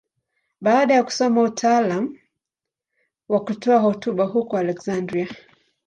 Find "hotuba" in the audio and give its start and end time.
3.79-4.23